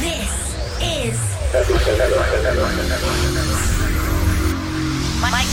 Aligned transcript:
This 0.00 0.32
is. 0.80 1.20
Mic 1.52 1.68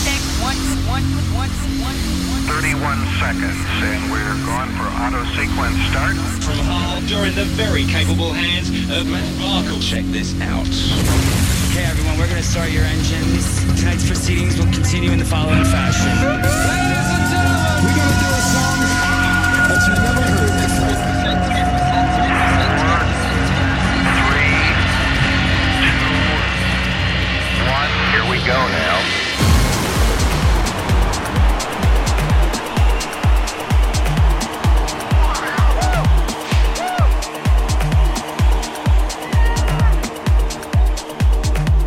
check. 0.07 0.21
One, 0.39 0.55
one, 0.87 1.03
one, 1.35 1.51
one, 1.83 1.97
one. 2.31 2.43
31 2.47 2.95
seconds, 3.19 3.59
and 3.83 4.09
we're 4.09 4.39
going 4.47 4.71
for 4.79 4.87
auto 5.03 5.25
sequence 5.35 5.75
start. 5.91 6.15
From 6.47 6.59
hard 6.63 7.05
during 7.07 7.35
the 7.35 7.43
very 7.59 7.83
capable 7.87 8.31
hands 8.31 8.69
of 8.89 9.05
Matt 9.11 9.27
Markle. 9.37 9.81
Check 9.81 10.05
this 10.15 10.31
out. 10.39 10.63
Okay, 11.71 11.83
everyone, 11.83 12.17
we're 12.17 12.29
going 12.29 12.41
to 12.41 12.47
start 12.47 12.71
your 12.71 12.85
engines. 12.85 13.65
Tonight's 13.77 14.07
proceedings 14.07 14.57
will 14.57 14.71
continue 14.71 15.11
in 15.11 15.19
the 15.19 15.25
following 15.25 15.65
fashion. 15.65 17.16
Go 28.47 28.53
now. 28.53 28.97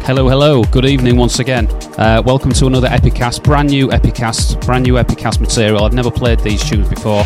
Hello, 0.05 0.29
hello. 0.29 0.63
Good 0.65 0.85
evening 0.85 1.17
once 1.17 1.39
again. 1.39 1.67
Uh, 1.97 2.23
welcome 2.27 2.53
to 2.53 2.67
another 2.67 2.89
Epicast, 2.89 3.43
brand 3.43 3.71
new 3.71 3.89
Epicast, 3.89 4.63
brand 4.67 4.85
new 4.85 4.95
Epicast 4.95 5.41
material. 5.41 5.85
I've 5.85 5.95
never 5.95 6.11
played 6.11 6.41
these 6.41 6.63
tunes 6.69 6.91
before. 6.91 7.25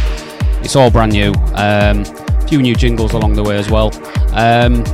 It's 0.62 0.76
all 0.76 0.92
brand 0.92 1.12
new. 1.12 1.32
Um, 1.54 2.02
a 2.02 2.46
few 2.46 2.62
new 2.62 2.76
jingles 2.76 3.14
along 3.14 3.32
the 3.32 3.42
way 3.42 3.56
as 3.56 3.68
well. 3.68 3.90
Um, 4.32 4.84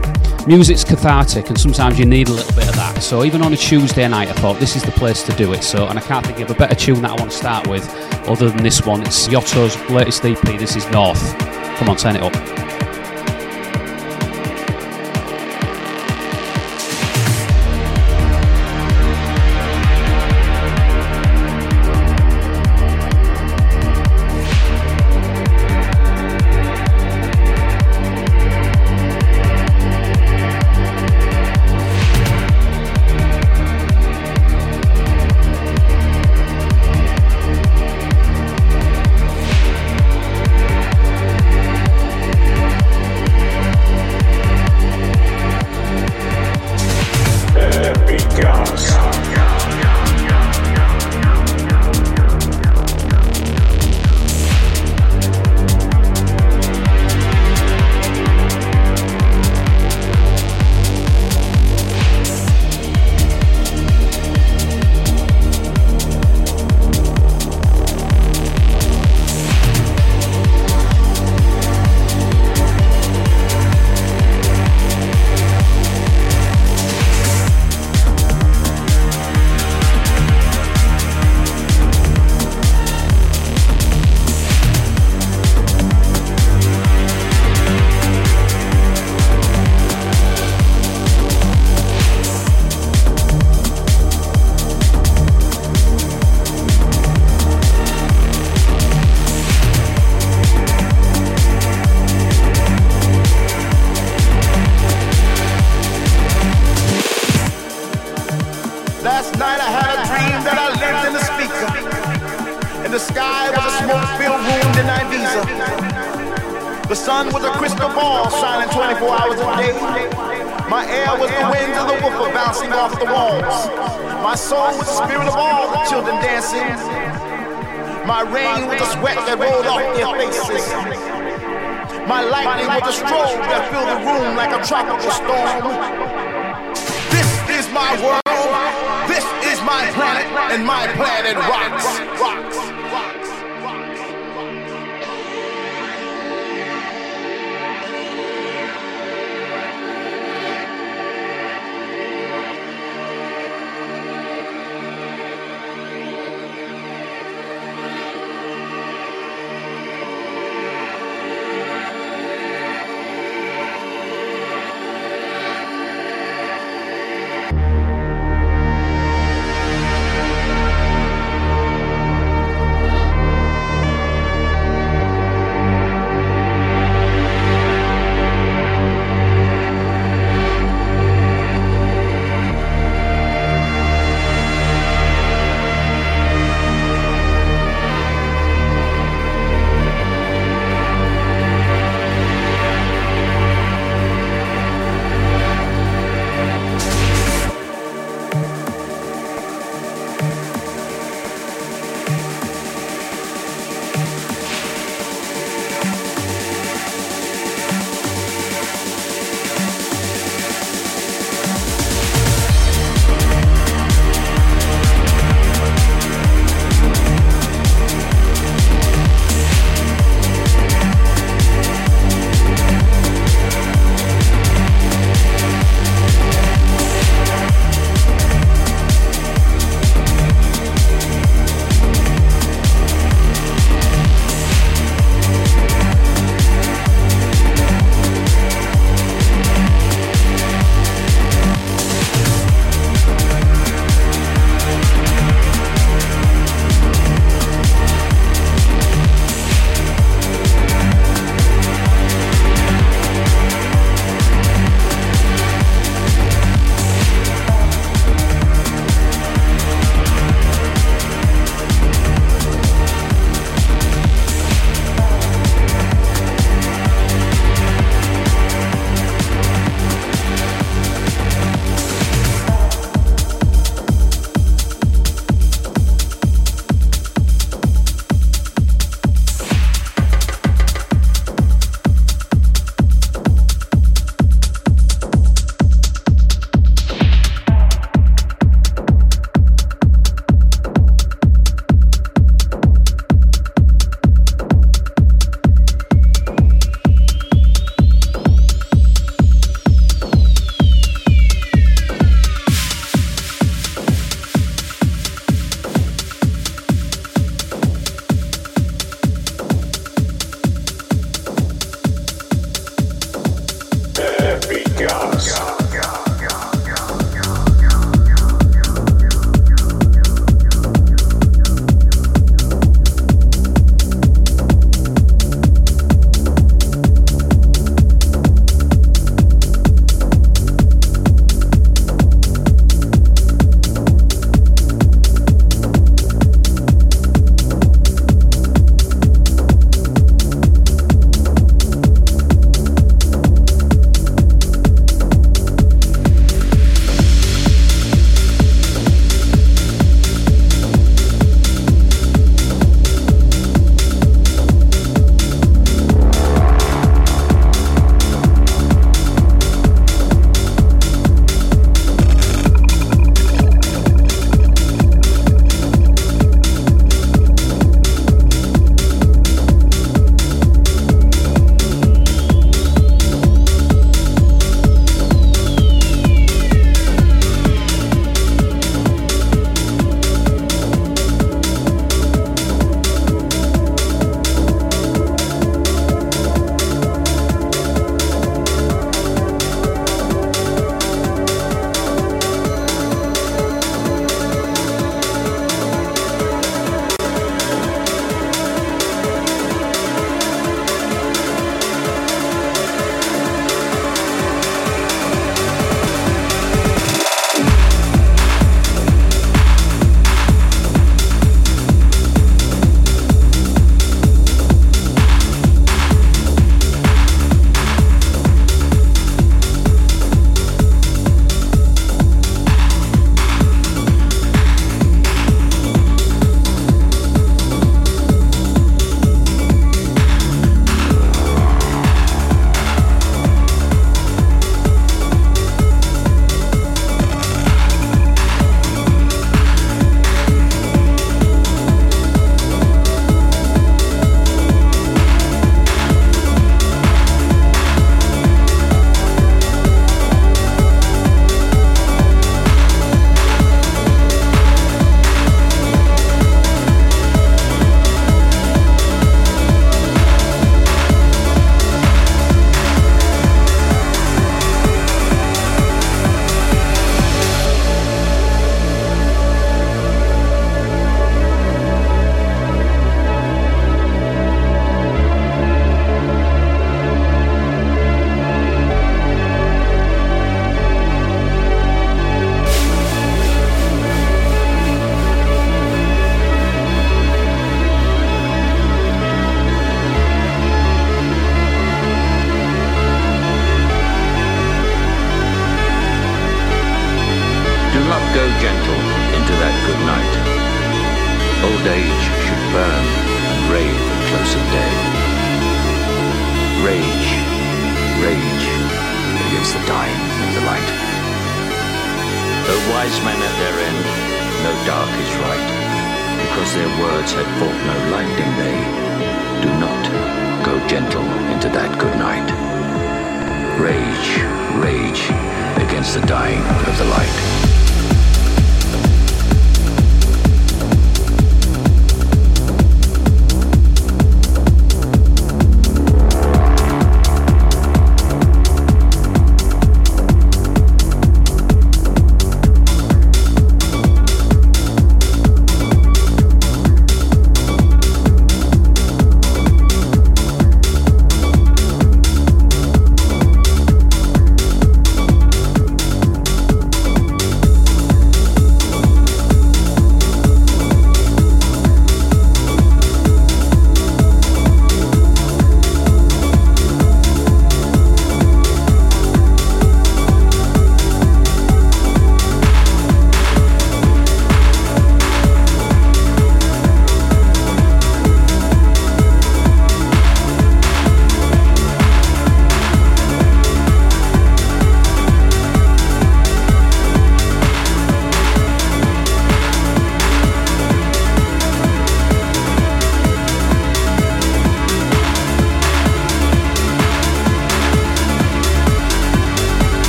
music's 0.47 0.83
cathartic, 0.83 1.49
and 1.49 1.61
sometimes 1.61 1.99
you 1.99 2.07
need 2.07 2.29
a 2.29 2.33
little 2.33 2.55
bit 2.55 2.60
that. 2.81 3.03
So 3.03 3.25
even 3.25 3.43
on 3.43 3.53
a 3.53 3.57
Tuesday 3.57 4.09
night, 4.09 4.29
I 4.29 4.33
thought 4.33 4.59
this 4.59 4.75
is 4.75 4.83
the 4.83 4.93
place 4.93 5.23
to 5.25 5.33
do 5.35 5.53
it. 5.53 5.63
So, 5.63 5.87
and 5.89 5.99
I 5.99 6.03
can't 6.03 6.25
think 6.25 6.41
of 6.41 6.51
a 6.51 6.55
better 6.55 6.75
tune 6.75 7.03
that 7.03 7.11
I 7.11 7.15
want 7.15 7.31
to 7.31 7.37
start 7.37 7.67
with 7.67 7.87
other 8.27 8.49
than 8.49 8.63
this 8.63 8.87
one. 8.87 9.03
It's 9.03 9.29
Yotto's 9.29 9.77
latest 9.91 10.25
EP. 10.25 10.41
This 10.59 10.77
is 10.77 10.89
North. 10.91 11.37
Come 11.77 11.91
on, 11.91 11.97
turn 11.97 12.17
it 12.17 12.23
up. 12.23 12.70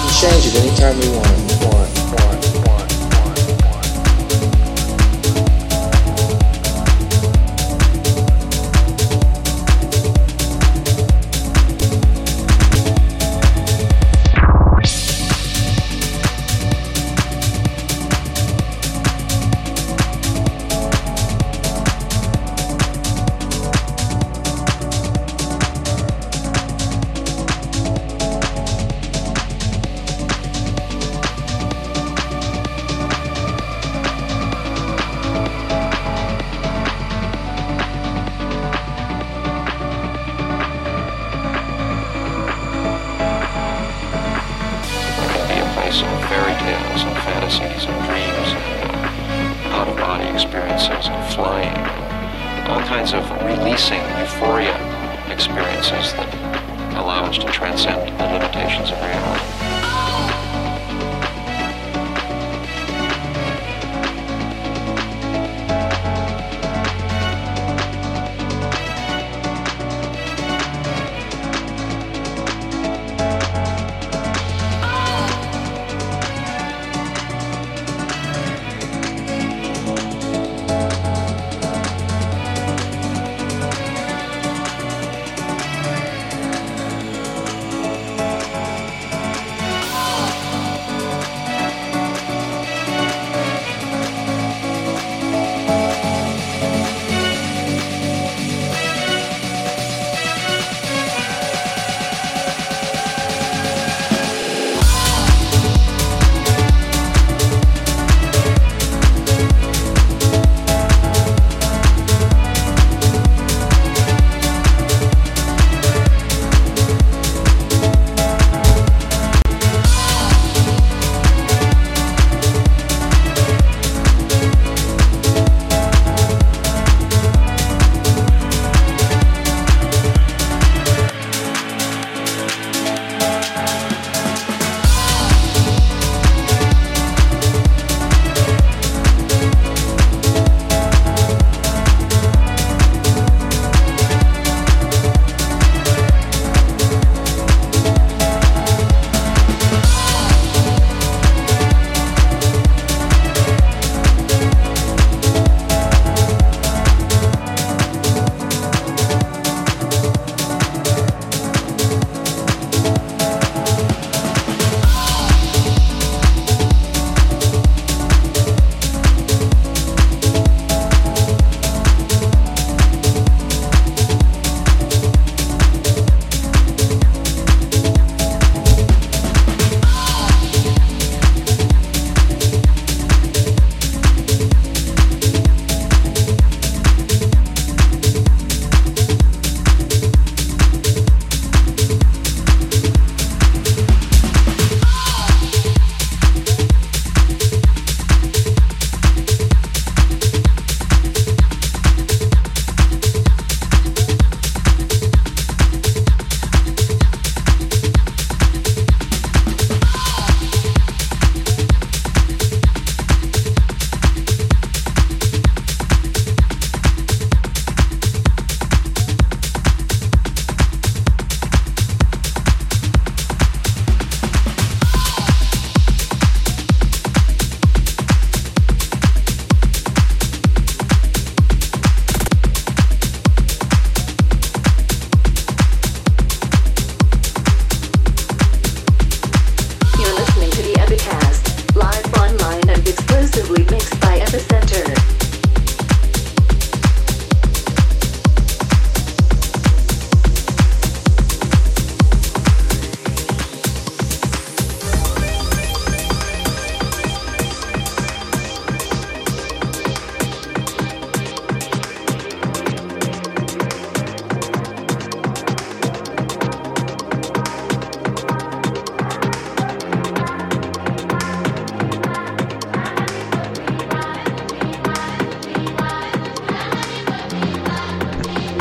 You 0.00 0.06
can 0.06 0.30
change 0.30 0.46
it 0.46 0.54
anytime 0.56 0.98
want, 1.02 1.12
want, 1.12 1.49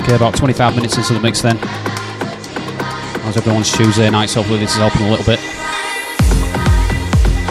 Okay, 0.10 0.16
about 0.16 0.36
25 0.36 0.76
minutes 0.76 0.98
into 0.98 1.14
the 1.14 1.20
mix 1.20 1.44
then. 1.44 1.56
How's 3.22 3.38
everyone's 3.38 3.72
Tuesday 3.72 4.10
nights? 4.10 4.34
Hopefully 4.34 4.58
this 4.58 4.72
is 4.72 4.78
helping 4.78 5.04
a 5.04 5.10
little 5.12 5.24
bit. 5.24 5.40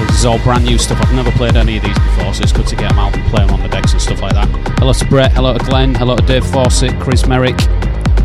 This 0.08 0.18
is 0.18 0.24
all 0.24 0.40
brand 0.40 0.64
new 0.64 0.76
stuff. 0.76 1.00
I've 1.00 1.14
never 1.14 1.30
played 1.30 1.54
any 1.54 1.76
of 1.76 1.84
these 1.84 1.96
before, 1.96 2.34
so 2.34 2.42
it's 2.42 2.50
good 2.50 2.66
to 2.66 2.74
get 2.74 2.88
them 2.88 2.98
out 2.98 3.16
and 3.16 3.24
play 3.26 3.46
them 3.46 3.54
on 3.54 3.62
the 3.62 3.68
decks 3.68 3.92
and 3.92 4.02
stuff 4.02 4.22
like 4.22 4.32
that. 4.32 4.48
Hello 4.80 4.92
to 4.92 5.06
Brett, 5.06 5.30
hello 5.34 5.56
to 5.56 5.64
Glenn, 5.66 5.94
hello 5.94 6.16
to 6.16 6.26
Dave 6.26 6.44
Fawcett, 6.46 6.98
Chris 6.98 7.28
Merrick, 7.28 7.56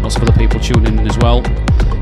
lots 0.01 0.15
of 0.15 0.23
other 0.23 0.33
people 0.33 0.59
tuning 0.59 0.97
in 0.97 1.07
as 1.07 1.19
well. 1.19 1.43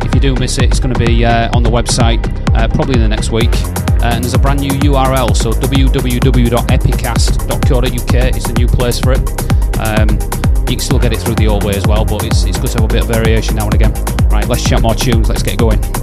If 0.01 0.11
If 0.11 0.15
you 0.15 0.21
do 0.21 0.33
miss 0.35 0.57
it, 0.57 0.63
it's 0.65 0.79
going 0.79 0.93
to 0.93 1.05
be 1.05 1.25
uh, 1.25 1.49
on 1.53 1.63
the 1.63 1.69
website 1.69 2.25
uh, 2.55 2.69
probably 2.69 2.95
in 2.95 3.01
the 3.01 3.09
next 3.09 3.31
week. 3.31 3.51
Uh, 3.51 4.11
and 4.11 4.23
there's 4.23 4.35
a 4.35 4.39
brand 4.39 4.61
new 4.61 4.71
URL, 4.71 5.35
so 5.35 5.51
www.epicast.co.uk 5.51 8.35
is 8.37 8.43
the 8.43 8.53
new 8.57 8.67
place 8.67 8.99
for 9.01 9.11
it. 9.11 9.19
Um, 9.79 10.40
you 10.71 10.77
can 10.77 10.86
still 10.86 10.99
get 10.99 11.12
it 11.12 11.19
through 11.19 11.36
the 11.36 11.47
old 11.47 11.65
way 11.65 11.75
as 11.75 11.86
well, 11.86 12.05
but 12.05 12.23
it's, 12.23 12.45
it's 12.45 12.57
good 12.57 12.69
to 12.71 12.81
have 12.81 12.86
a 12.86 12.93
bit 12.93 13.01
of 13.01 13.07
variation 13.10 13.55
now 13.55 13.65
and 13.65 13.73
again. 13.73 13.91
Right, 14.29 14.47
let's 14.47 14.63
chat 14.63 14.81
more 14.81 14.95
tunes, 14.95 15.27
let's 15.27 15.43
get 15.43 15.57
going. 15.57 16.00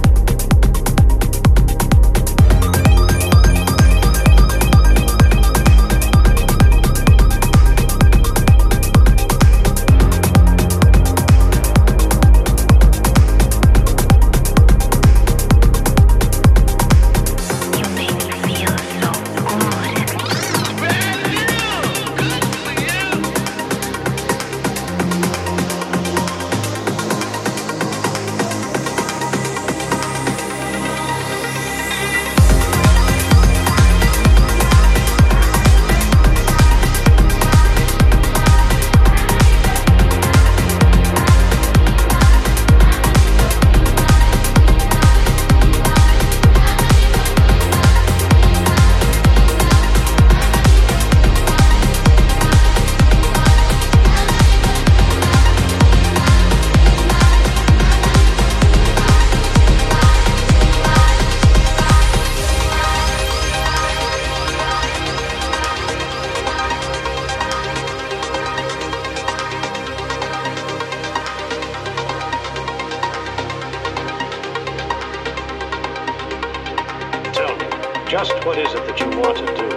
Just 78.09 78.33
what 78.43 78.57
is 78.57 78.73
it 78.73 78.81
that 78.89 78.97
you 78.97 79.05
want 79.21 79.37
to 79.37 79.45
do? 79.53 79.69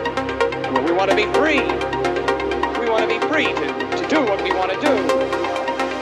Well, 0.72 0.80
we 0.80 0.92
want 0.96 1.12
to 1.12 1.16
be 1.16 1.28
free. 1.36 1.60
We 2.80 2.88
want 2.88 3.04
to 3.04 3.10
be 3.12 3.20
free 3.28 3.52
to, 3.52 3.66
to 3.68 4.04
do 4.08 4.24
what 4.24 4.40
we 4.40 4.48
want 4.56 4.72
to 4.72 4.80
do. 4.80 4.96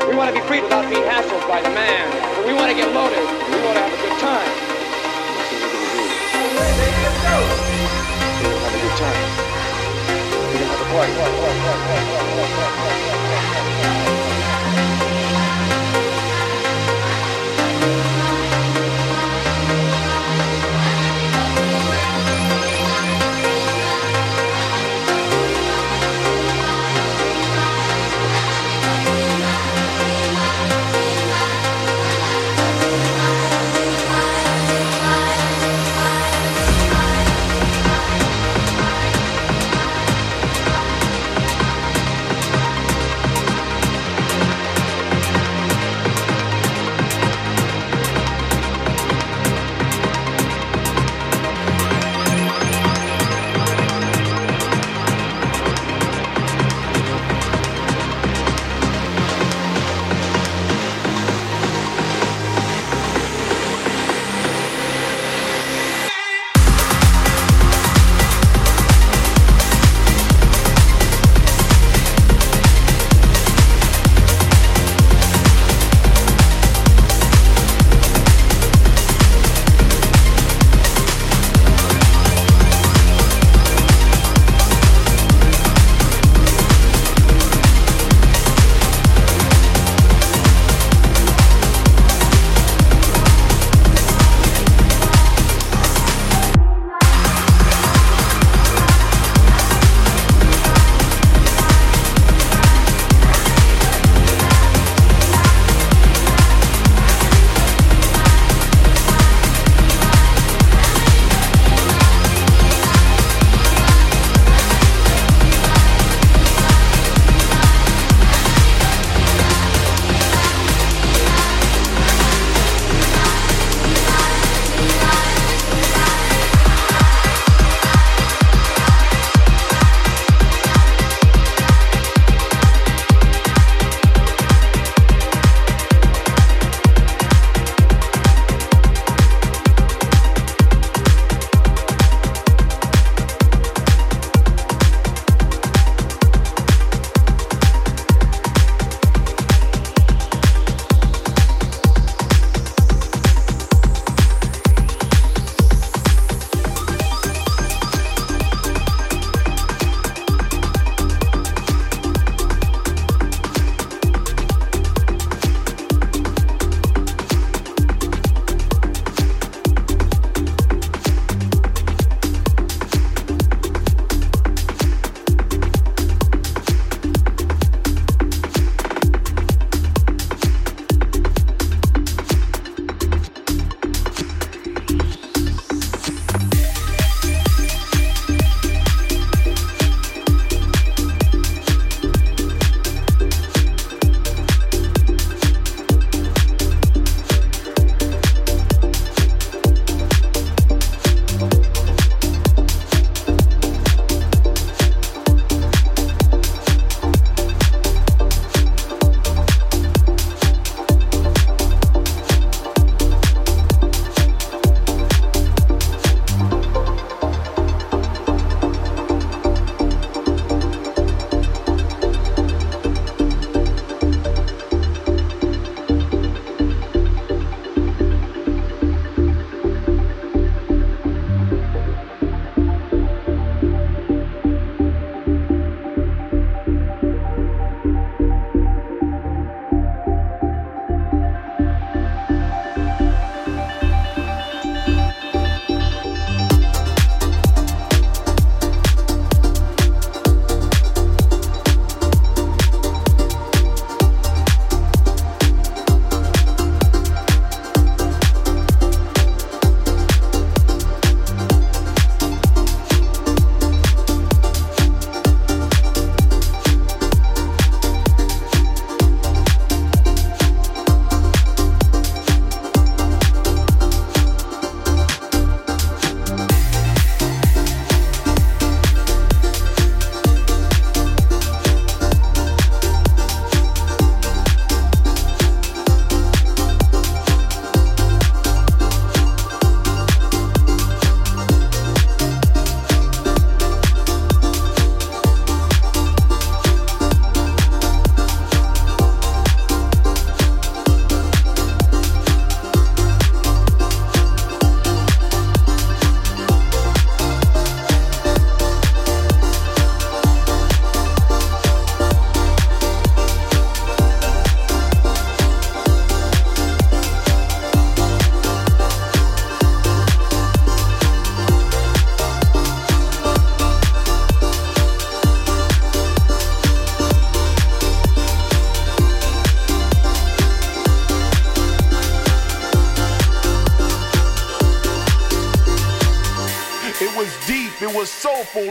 We 0.07 0.14
want 0.14 0.31
to 0.31 0.38
be 0.38 0.47
free 0.47 0.62
without 0.62 0.87
being 0.87 1.03
hassled 1.03 1.43
by 1.51 1.59
the 1.59 1.75
man. 1.75 2.07
But 2.38 2.47
We 2.47 2.55
want 2.55 2.71
to 2.71 2.79
get 2.79 2.87
loaded. 2.95 3.19
We 3.19 3.59
want 3.66 3.75
to 3.75 3.83
have 3.83 3.90
a 3.90 3.99
good 3.99 4.14
time. 4.23 4.47
We'll 8.47 8.62
have 8.62 8.79
a 8.79 8.79
good 8.79 8.95
time. 8.95 9.27
We're 10.31 10.55
gonna 10.55 10.71
have 10.71 10.87
a 10.87 10.95
party. 14.07 14.19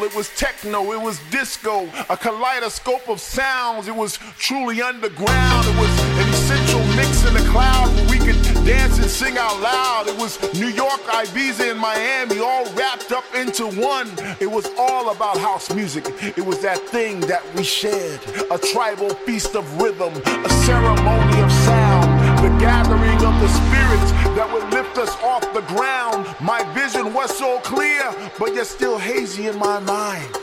It 0.10 0.15
was 0.15 0.30
techno, 0.30 0.91
it 0.91 1.02
was 1.02 1.19
disco, 1.30 1.88
a 2.10 2.17
kaleidoscope 2.17 3.08
of 3.10 3.19
sounds. 3.19 3.88
It 3.88 3.95
was 3.95 4.17
truly 4.39 4.82
underground. 4.82 5.67
It 5.67 5.78
was 5.78 6.00
an 6.17 6.30
essential 6.30 6.84
mix 6.95 7.26
in 7.28 7.34
the 7.36 7.48
cloud 7.52 7.93
where 7.95 8.10
we 8.10 8.17
could 8.17 8.41
dance 8.65 8.98
and 8.98 9.10
sing 9.10 9.38
out 9.38 9.60
loud. 9.62 10.08
It 10.08 10.17
was 10.17 10.41
New 10.60 10.69
York, 10.69 11.02
Ibiza, 11.02 11.72
and 11.72 11.80
Miami 11.80 12.39
all 12.39 12.65
wrapped 12.74 13.12
up 13.12 13.24
into 13.36 13.67
one. 13.67 14.10
It 14.39 14.50
was 14.50 14.67
all 14.80 15.12
about 15.12 15.38
house 15.38 15.72
music. 15.74 16.06
It 16.36 16.45
was 16.45 16.60
that 16.62 16.80
thing 16.80 17.19
that 17.22 17.43
we 17.56 17.63
shared, 17.63 18.19
a 18.50 18.58
tribal 18.58 19.10
feast 19.10 19.56
of 19.56 19.63
rhythm, 19.80 20.13
a 20.26 20.50
ceremony 20.65 21.41
of 21.41 21.52
sound, 21.52 22.10
the 22.39 22.50
gathering 22.58 23.22
of 23.22 23.36
the 23.41 23.48
spirits 23.48 24.12
that 24.34 24.50
would 24.52 24.68
us 24.99 25.15
off 25.23 25.41
the 25.53 25.62
ground. 25.62 26.27
My 26.41 26.62
vision 26.73 27.13
was 27.13 27.35
so 27.38 27.59
clear, 27.62 28.03
but 28.38 28.53
yet 28.53 28.67
still 28.67 28.97
hazy 28.97 29.47
in 29.47 29.57
my 29.57 29.79
mind. 29.79 30.35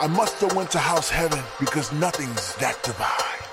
I 0.00 0.06
must 0.06 0.40
have 0.40 0.54
went 0.54 0.70
to 0.72 0.78
house 0.78 1.10
heaven 1.10 1.42
because 1.58 1.92
nothing's 1.92 2.54
that 2.56 2.80
divine. 2.82 3.43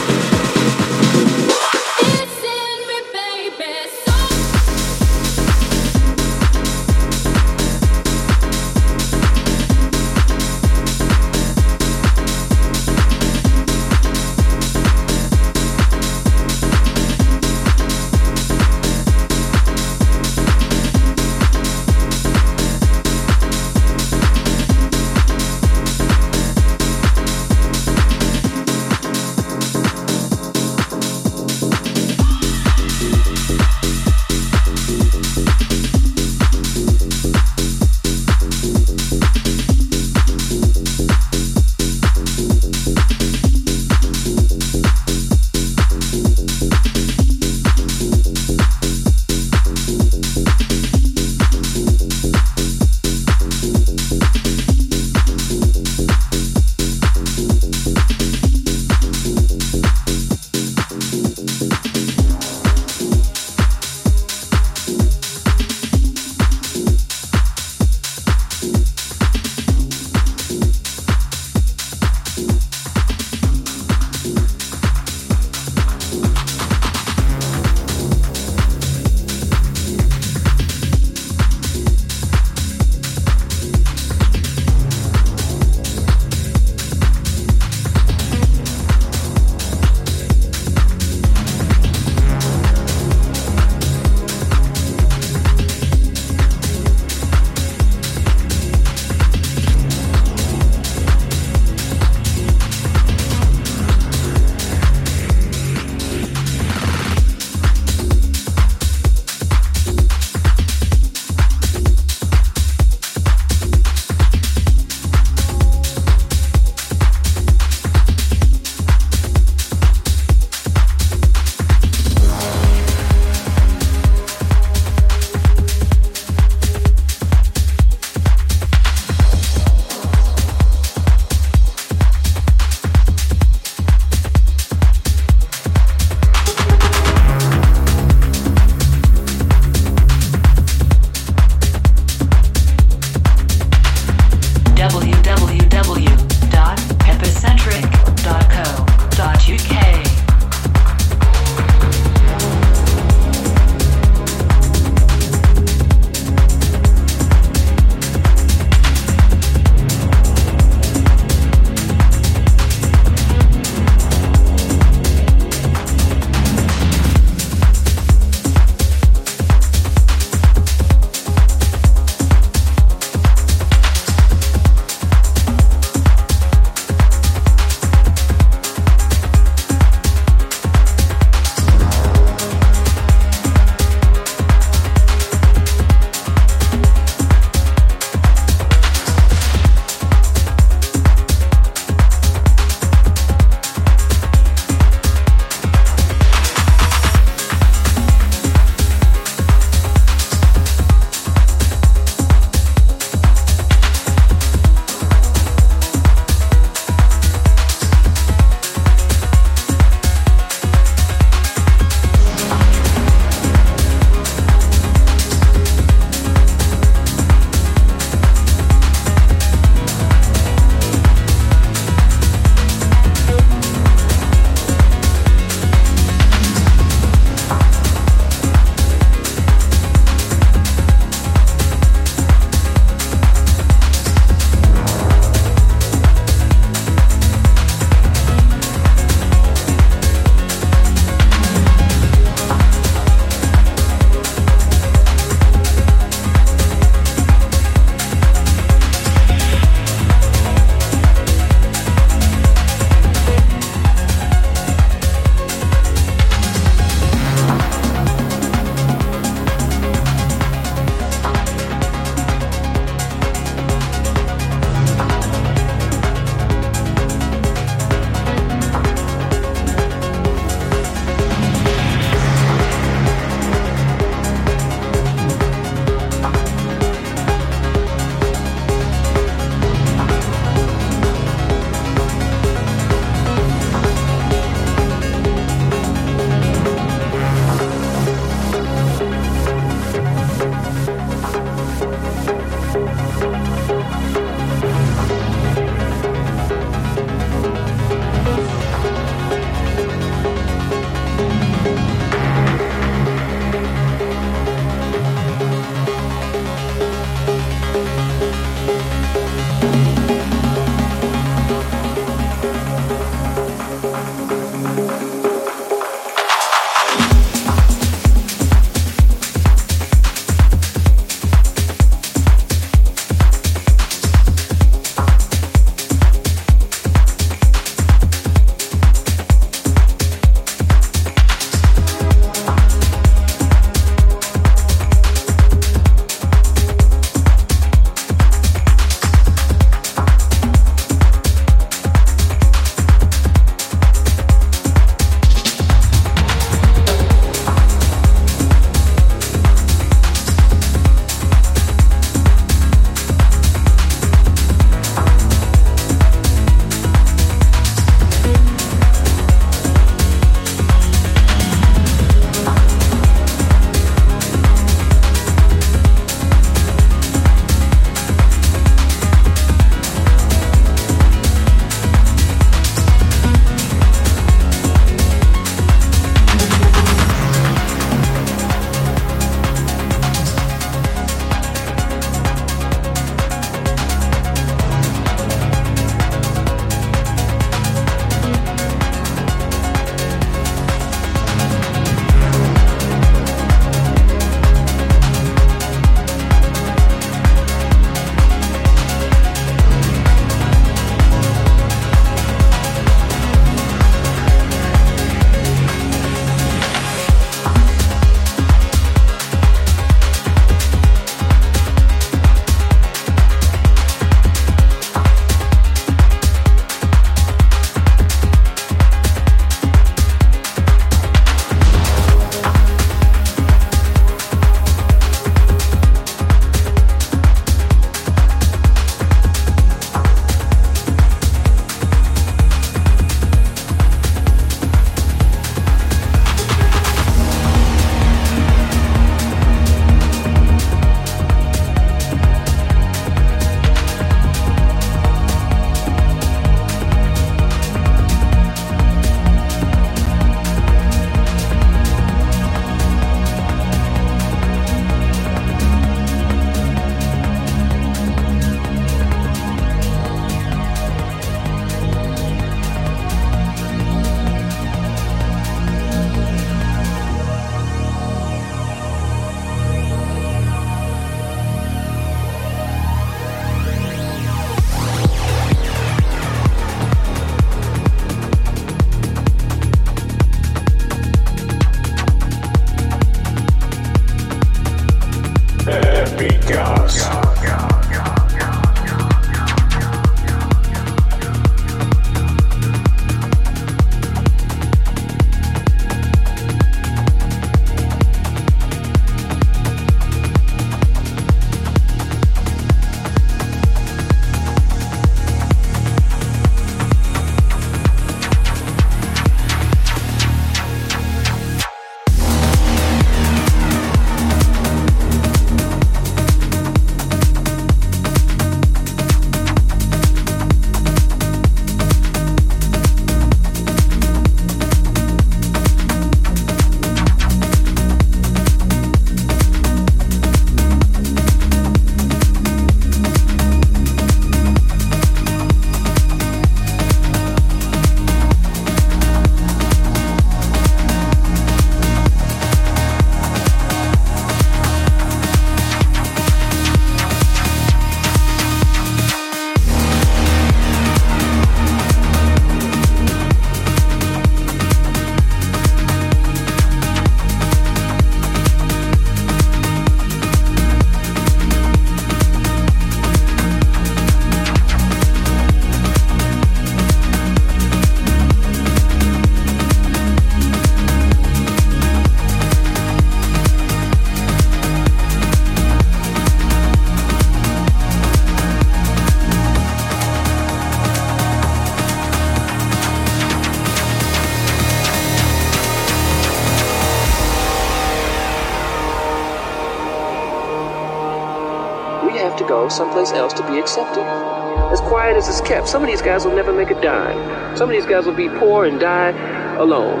It's 595.16 595.40
kept, 595.40 595.68
some 595.68 595.80
of 595.80 595.88
these 595.88 596.02
guys 596.02 596.24
will 596.24 596.34
never 596.34 596.52
make 596.52 596.70
a 596.70 596.80
dime. 596.82 597.56
Some 597.56 597.68
of 597.68 597.74
these 597.74 597.86
guys 597.86 598.04
will 598.04 598.14
be 598.14 598.28
poor 598.28 598.64
and 598.64 598.80
die 598.80 599.10
alone. 599.58 600.00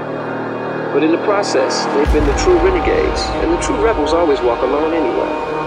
But 0.92 1.04
in 1.04 1.12
the 1.12 1.22
process, 1.24 1.84
they've 1.94 2.12
been 2.12 2.26
the 2.26 2.36
true 2.36 2.58
renegades, 2.58 3.22
and 3.42 3.52
the 3.52 3.60
true 3.62 3.80
rebels 3.82 4.12
always 4.12 4.40
walk 4.40 4.62
alone 4.62 4.92
anyway. 4.92 5.63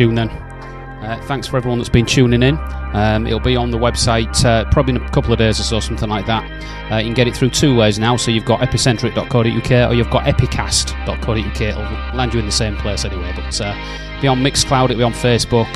Tune 0.00 0.14
then. 0.14 0.30
Uh, 0.30 1.20
thanks 1.26 1.46
for 1.46 1.58
everyone 1.58 1.78
that's 1.78 1.90
been 1.90 2.06
tuning 2.06 2.42
in. 2.42 2.56
Um, 2.94 3.26
it'll 3.26 3.38
be 3.38 3.54
on 3.54 3.70
the 3.70 3.76
website 3.76 4.42
uh, 4.46 4.64
probably 4.70 4.94
in 4.94 5.02
a 5.02 5.10
couple 5.10 5.30
of 5.30 5.38
days 5.38 5.60
or 5.60 5.62
so, 5.62 5.78
something 5.78 6.08
like 6.08 6.24
that. 6.24 6.42
Uh, 6.90 6.96
you 6.96 7.04
can 7.04 7.12
get 7.12 7.28
it 7.28 7.36
through 7.36 7.50
two 7.50 7.76
ways 7.76 7.98
now. 7.98 8.16
So 8.16 8.30
you've 8.30 8.46
got 8.46 8.60
epicentre.co.uk 8.60 9.90
or 9.90 9.94
you've 9.94 10.08
got 10.08 10.24
epicast.co.uk. 10.24 11.60
It'll 11.60 12.16
land 12.16 12.32
you 12.32 12.40
in 12.40 12.46
the 12.46 12.50
same 12.50 12.78
place 12.78 13.04
anyway. 13.04 13.30
But 13.36 13.60
uh, 13.60 13.74
be 14.22 14.26
on 14.28 14.38
Mixcloud, 14.38 14.86
it'll 14.86 14.96
be 14.96 15.02
on 15.02 15.12
Facebook. 15.12 15.68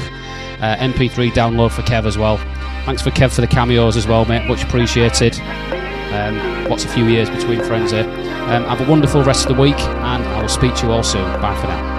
Uh, 0.62 0.76
MP3 0.76 1.30
download 1.32 1.72
for 1.72 1.82
Kev 1.82 2.06
as 2.06 2.16
well. 2.16 2.38
Thanks 2.86 3.02
for 3.02 3.10
Kev 3.10 3.30
for 3.34 3.42
the 3.42 3.46
cameos 3.46 3.98
as 3.98 4.06
well, 4.06 4.24
mate. 4.24 4.48
Much 4.48 4.64
appreciated. 4.64 5.38
Um, 6.14 6.70
what's 6.70 6.86
a 6.86 6.88
few 6.88 7.04
years 7.08 7.28
between 7.28 7.62
friends 7.62 7.90
here? 7.90 8.04
Um, 8.48 8.64
have 8.64 8.80
a 8.80 8.90
wonderful 8.90 9.22
rest 9.22 9.50
of 9.50 9.54
the 9.54 9.60
week, 9.60 9.78
and 9.78 10.24
I 10.24 10.40
will 10.40 10.48
speak 10.48 10.74
to 10.76 10.86
you 10.86 10.92
all 10.92 11.02
soon. 11.02 11.24
Bye 11.42 11.60
for 11.60 11.66
now. 11.66 11.93